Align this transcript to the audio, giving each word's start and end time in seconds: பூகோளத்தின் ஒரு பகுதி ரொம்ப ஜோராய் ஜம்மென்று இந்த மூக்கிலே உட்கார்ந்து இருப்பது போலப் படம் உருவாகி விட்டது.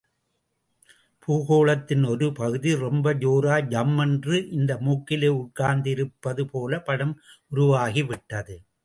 பூகோளத்தின் 1.23 2.05
ஒரு 2.07 2.27
பகுதி 2.33 2.75
ரொம்ப 2.75 3.13
ஜோராய் 3.13 3.67
ஜம்மென்று 3.73 4.37
இந்த 4.51 4.79
மூக்கிலே 4.79 5.27
உட்கார்ந்து 5.27 5.91
இருப்பது 5.91 6.45
போலப் 6.45 6.85
படம் 6.85 7.13
உருவாகி 7.47 8.03
விட்டது. 8.03 8.57